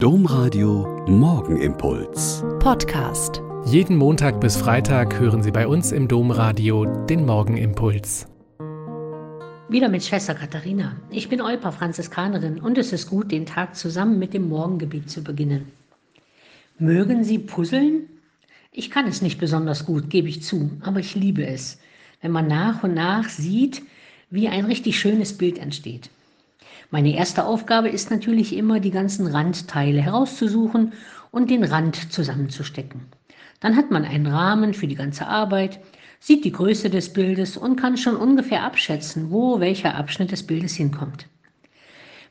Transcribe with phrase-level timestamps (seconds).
[0.00, 2.44] Domradio Morgenimpuls.
[2.60, 3.42] Podcast.
[3.66, 8.28] Jeden Montag bis Freitag hören Sie bei uns im Domradio den Morgenimpuls.
[9.68, 10.94] Wieder mit Schwester Katharina.
[11.10, 15.24] Ich bin Eupa Franziskanerin und es ist gut, den Tag zusammen mit dem Morgengebet zu
[15.24, 15.72] beginnen.
[16.78, 18.08] Mögen Sie puzzeln?
[18.70, 21.80] Ich kann es nicht besonders gut, gebe ich zu, aber ich liebe es,
[22.20, 23.82] wenn man nach und nach sieht,
[24.30, 26.08] wie ein richtig schönes Bild entsteht.
[26.90, 30.94] Meine erste Aufgabe ist natürlich immer, die ganzen Randteile herauszusuchen
[31.30, 33.02] und den Rand zusammenzustecken.
[33.60, 35.80] Dann hat man einen Rahmen für die ganze Arbeit,
[36.18, 40.76] sieht die Größe des Bildes und kann schon ungefähr abschätzen, wo welcher Abschnitt des Bildes
[40.76, 41.26] hinkommt.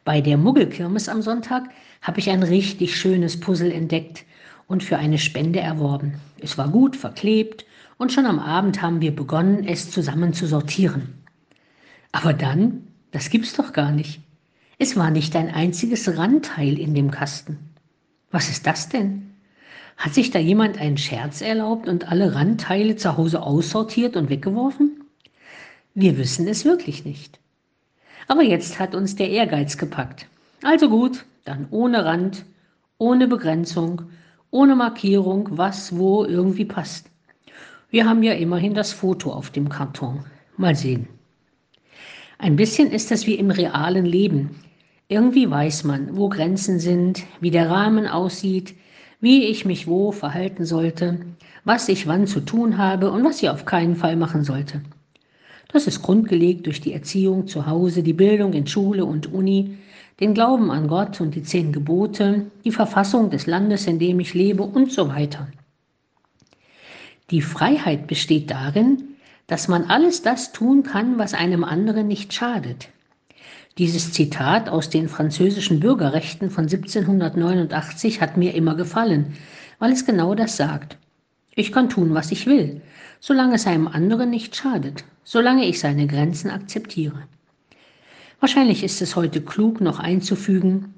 [0.03, 1.69] Bei der Muggelkirmes am Sonntag
[2.01, 4.25] habe ich ein richtig schönes Puzzle entdeckt
[4.65, 6.15] und für eine Spende erworben.
[6.39, 7.65] Es war gut verklebt
[7.97, 11.13] und schon am Abend haben wir begonnen, es zusammen zu sortieren.
[12.11, 14.21] Aber dann, das gibt's doch gar nicht.
[14.79, 17.57] Es war nicht ein einziges Randteil in dem Kasten.
[18.29, 19.33] Was ist das denn?
[19.97, 25.03] Hat sich da jemand einen Scherz erlaubt und alle Randteile zu Hause aussortiert und weggeworfen?
[25.95, 27.39] Wir wissen es wirklich nicht.
[28.27, 30.27] Aber jetzt hat uns der Ehrgeiz gepackt.
[30.61, 32.45] Also gut, dann ohne Rand,
[32.99, 34.03] ohne Begrenzung,
[34.51, 37.09] ohne Markierung, was wo irgendwie passt.
[37.89, 40.23] Wir haben ja immerhin das Foto auf dem Karton.
[40.55, 41.07] Mal sehen.
[42.37, 44.51] Ein bisschen ist das wie im realen Leben.
[45.09, 48.75] Irgendwie weiß man, wo Grenzen sind, wie der Rahmen aussieht,
[49.21, 51.21] wie ich mich wo verhalten sollte,
[51.63, 54.81] was ich wann zu tun habe und was ich auf keinen Fall machen sollte.
[55.71, 59.77] Das ist grundgelegt durch die Erziehung zu Hause, die Bildung in Schule und Uni,
[60.19, 64.33] den Glauben an Gott und die zehn Gebote, die Verfassung des Landes, in dem ich
[64.33, 65.47] lebe und so weiter.
[67.31, 69.03] Die Freiheit besteht darin,
[69.47, 72.89] dass man alles das tun kann, was einem anderen nicht schadet.
[73.77, 79.35] Dieses Zitat aus den französischen Bürgerrechten von 1789 hat mir immer gefallen,
[79.77, 80.97] weil es genau das sagt.
[81.55, 82.81] Ich kann tun, was ich will,
[83.19, 87.23] solange es einem anderen nicht schadet, solange ich seine Grenzen akzeptiere.
[88.39, 90.95] Wahrscheinlich ist es heute klug, noch einzufügen,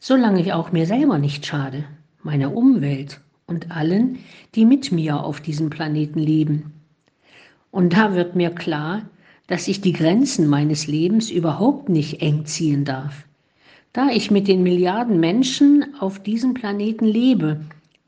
[0.00, 1.84] solange ich auch mir selber nicht schade,
[2.24, 4.18] meiner Umwelt und allen,
[4.56, 6.72] die mit mir auf diesem Planeten leben.
[7.70, 9.02] Und da wird mir klar,
[9.46, 13.24] dass ich die Grenzen meines Lebens überhaupt nicht eng ziehen darf,
[13.92, 17.60] da ich mit den Milliarden Menschen auf diesem Planeten lebe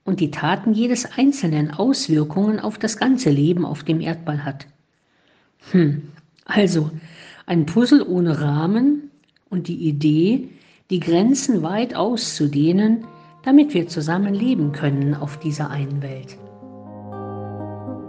[0.04, 4.66] und die Taten jedes Einzelnen Auswirkungen auf das ganze Leben auf dem Erdball hat.
[5.70, 6.02] Hm,
[6.44, 6.90] also
[7.46, 9.10] ein Puzzle ohne Rahmen
[9.50, 10.48] und die Idee,
[10.90, 13.04] die Grenzen weit auszudehnen,
[13.44, 16.36] damit wir zusammen leben können auf dieser einen Welt.